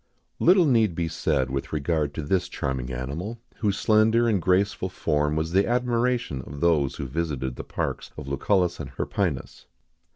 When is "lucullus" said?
8.27-8.79